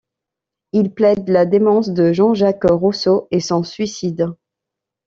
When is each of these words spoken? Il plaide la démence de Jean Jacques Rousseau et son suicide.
Il 0.73 0.95
plaide 0.95 1.29
la 1.29 1.45
démence 1.45 1.89
de 1.91 2.11
Jean 2.11 2.33
Jacques 2.33 2.63
Rousseau 2.65 3.27
et 3.29 3.39
son 3.39 3.61
suicide. 3.61 4.33